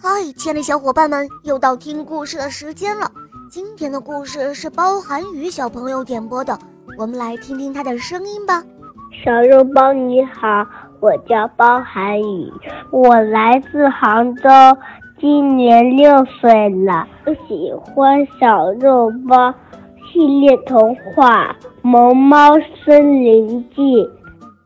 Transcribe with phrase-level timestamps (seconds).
[0.00, 3.10] 嗨，亲爱的小伙伴们，又到听故事的时间了。
[3.50, 6.56] 今天的故事是包涵宇小朋友点播的，
[6.96, 8.62] 我们来听听他的声音吧。
[9.24, 10.64] 小肉包你好，
[11.00, 12.52] 我叫包涵宇，
[12.92, 14.48] 我来自杭州，
[15.20, 17.04] 今年六岁了。
[17.26, 19.52] 我喜欢小肉包
[20.12, 21.48] 系列童话
[21.82, 23.82] 《萌猫森林记》。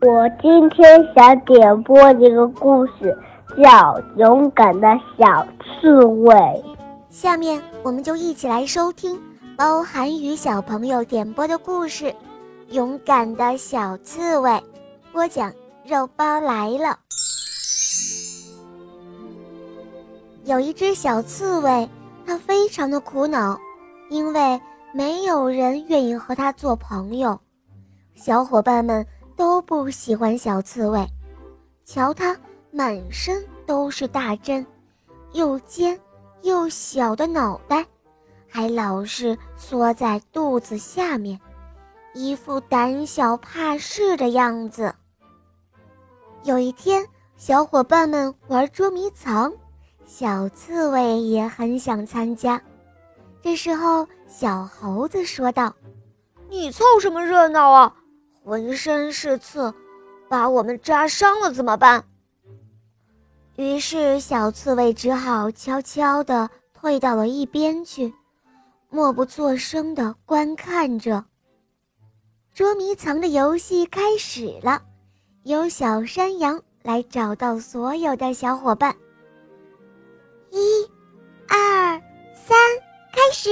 [0.00, 3.16] 我今天想点播一个故事。
[3.56, 4.88] 叫勇敢的
[5.18, 6.64] 小刺猬。
[7.08, 9.20] 下面我们就一起来收听
[9.56, 12.04] 包涵宇小朋友点播的故事
[12.68, 14.50] 《勇敢的小刺猬》。
[15.12, 15.52] 播讲
[15.84, 16.98] 肉包来了。
[20.44, 21.88] 有一只小刺猬，
[22.24, 23.58] 它非常的苦恼，
[24.08, 24.60] 因为
[24.94, 27.38] 没有人愿意和它做朋友。
[28.14, 29.04] 小伙伴们
[29.36, 31.04] 都不喜欢小刺猬，
[31.84, 32.36] 瞧它。
[32.70, 34.64] 满身都是大针，
[35.32, 35.98] 又尖
[36.42, 37.84] 又小的脑袋，
[38.48, 41.38] 还老是缩在肚子下面，
[42.14, 44.94] 一副胆小怕事的样子。
[46.44, 47.04] 有一天，
[47.36, 49.52] 小伙伴们玩捉迷藏，
[50.06, 52.60] 小刺猬也很想参加。
[53.42, 55.74] 这时候，小猴子说道
[56.48, 57.94] ：“你凑什么热闹啊？
[58.44, 59.72] 浑身是刺，
[60.28, 62.04] 把我们扎伤了怎么办？”
[63.60, 68.10] 于是，小刺猬只好悄悄地退到了一边去，
[68.88, 71.22] 默不作声地观看着。
[72.54, 74.80] 捉迷藏的游戏开始了，
[75.42, 78.96] 由小山羊来找到所有的小伙伴。
[80.50, 80.58] 一、
[81.46, 82.00] 二、
[82.34, 82.56] 三，
[83.12, 83.50] 开始！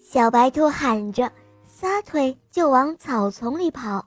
[0.00, 1.28] 小白兔喊着，
[1.64, 4.06] 撒腿就往草丛里跑。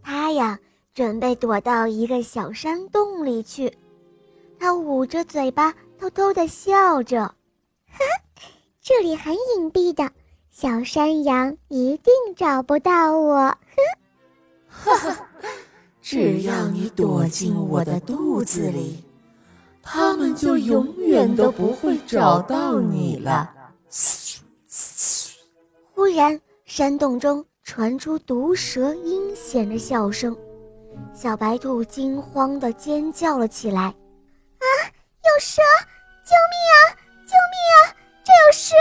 [0.00, 0.56] 它呀，
[0.94, 3.76] 准备躲到一个小山洞里去。
[4.64, 7.98] 他捂着嘴巴，偷偷的笑着，哈，
[8.80, 10.10] 这里很隐蔽的，
[10.50, 13.54] 小山羊一定找不到我，
[14.66, 15.28] 哈，
[16.00, 19.04] 只要你躲进我的肚子里，
[19.82, 23.52] 他们就永远都不会找到你了。
[25.92, 30.34] 忽然，山洞中传出毒蛇阴险的笑声，
[31.12, 33.94] 小白兔惊慌的尖叫了起来。
[35.34, 35.60] 有蛇！
[36.22, 36.94] 救命啊！
[37.26, 37.96] 救命啊！
[38.22, 38.76] 这有蛇！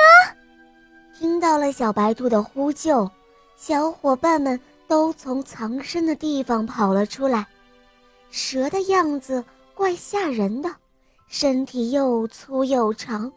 [1.18, 3.10] 听到了小白兔的呼救，
[3.56, 7.48] 小伙伴们都从藏身的地方跑了出来。
[8.30, 9.44] 蛇的样子
[9.74, 10.70] 怪吓人的，
[11.28, 13.32] 身体又粗又长，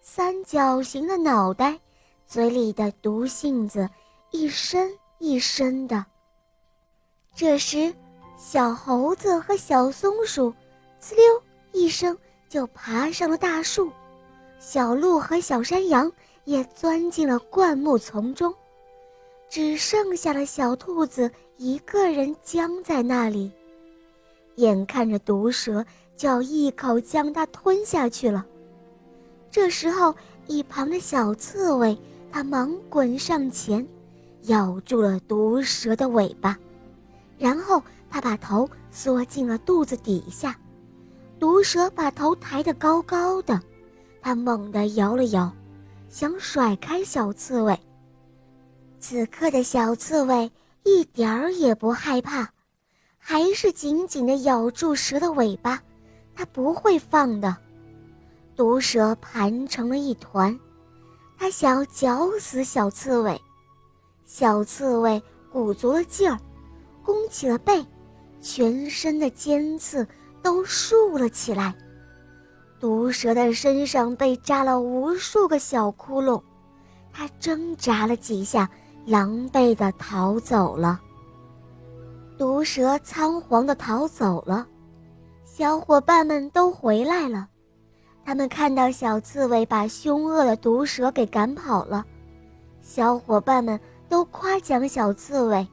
[0.00, 1.76] 三角形的脑袋，
[2.24, 3.90] 嘴里的毒性子
[4.30, 6.06] 一伸一伸的。
[7.34, 7.92] 这时，
[8.38, 10.54] 小猴子和小松鼠，
[11.02, 11.42] 呲溜。
[11.72, 12.18] 一声
[12.50, 13.88] 就爬上了大树，
[14.58, 16.10] 小鹿和小山羊
[16.44, 18.52] 也钻进了灌木丛中，
[19.48, 23.52] 只剩下了小兔子一个人僵在那里，
[24.56, 28.44] 眼看着毒蛇就要一口将它吞下去了。
[29.48, 30.12] 这时候，
[30.48, 31.96] 一旁的小刺猬
[32.32, 33.86] 它忙滚上前，
[34.46, 36.58] 咬住了毒蛇的尾巴，
[37.38, 40.58] 然后它把头缩进了肚子底下。
[41.40, 43.58] 毒蛇把头抬得高高的，
[44.20, 45.50] 它猛地摇了摇，
[46.10, 47.76] 想甩开小刺猬。
[48.98, 50.52] 此刻的小刺猬
[50.84, 52.46] 一点儿也不害怕，
[53.16, 55.82] 还是紧紧地咬住蛇的尾巴，
[56.34, 57.56] 它不会放的。
[58.54, 60.60] 毒蛇盘成了一团，
[61.38, 63.40] 它想要绞死小刺猬。
[64.26, 65.20] 小刺猬
[65.50, 66.38] 鼓足了劲儿，
[67.02, 67.82] 弓起了背，
[68.42, 70.06] 全身的尖刺。
[70.42, 71.74] 都竖了起来，
[72.78, 76.42] 毒蛇的身上被扎了无数个小窟窿，
[77.12, 78.68] 它挣扎了几下，
[79.06, 81.00] 狼狈地逃走了。
[82.38, 84.66] 毒蛇仓皇地逃走了，
[85.44, 87.48] 小伙伴们都回来了，
[88.24, 92.04] 他们看到小刺猬把凶恶的毒蛇给赶跑了，
[92.80, 93.78] 小伙伴们
[94.08, 95.68] 都夸奖小刺猬：“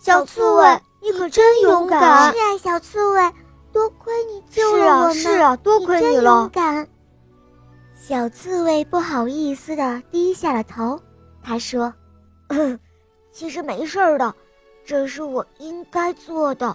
[0.00, 2.32] 小刺猬。”你可真勇敢！
[2.32, 3.32] 是啊，小刺猬，
[3.70, 5.14] 多亏你救了我们。
[5.14, 6.30] 是啊，是啊，多亏你了。
[6.30, 6.88] 勇敢。
[7.94, 10.98] 小刺猬不好意思的低下了头。
[11.42, 11.92] 他说
[13.30, 14.34] ：“其实没事儿的，
[14.82, 16.74] 这是我应该做的。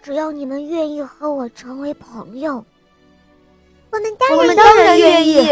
[0.00, 2.64] 只要你们愿意和我成为朋友，
[3.90, 5.48] 我们当然我们当然愿意。”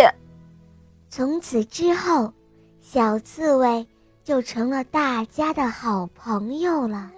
[1.10, 2.32] 从此之后，
[2.80, 3.84] 小刺猬
[4.22, 7.10] 就成了大家的好朋友了。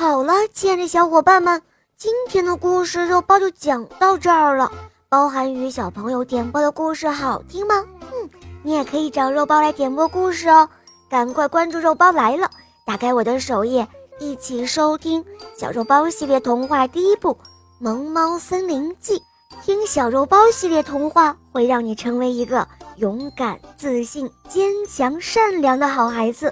[0.00, 1.60] 好了，亲爱的小伙伴们。
[1.94, 4.72] 今天的故事肉包就讲到这儿了。
[5.10, 7.84] 包涵宇小朋友点播的故事好听吗？
[8.00, 8.30] 嗯，
[8.62, 10.66] 你也可以找肉包来点播故事哦。
[11.10, 12.50] 赶快关注肉包来了，
[12.86, 13.86] 打开我的首页，
[14.18, 15.22] 一起收听
[15.54, 17.34] 小肉包系列童话第一部
[17.78, 19.18] 《萌猫森林记》。
[19.62, 22.66] 听小肉包系列童话会让你成为一个
[22.96, 26.50] 勇敢、自信、坚强、善良的好孩子。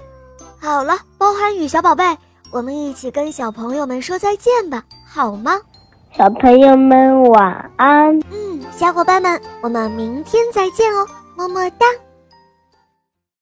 [0.59, 2.15] 好了，包涵宇小宝贝。
[2.51, 5.59] 我们一起跟小朋友们说再见吧，好吗？
[6.17, 8.19] 小朋友们晚安。
[8.31, 11.85] 嗯，小伙伴们，我们明天再见哦，么么哒。